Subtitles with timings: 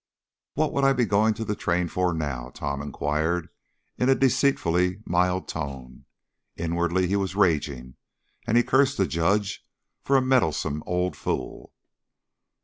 [0.55, 3.49] "What would I be going to the train for, now?" Tom inquired,
[3.99, 6.05] in a deceitfully mild tone.
[6.57, 7.97] Inwardly he was raging,
[8.47, 9.63] and he cursed the judge
[10.03, 11.71] for a meddlesome old fool.